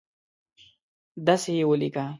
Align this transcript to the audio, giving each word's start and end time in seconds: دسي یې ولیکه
دسي 1.25 1.51
یې 1.57 1.65
ولیکه 1.69 2.05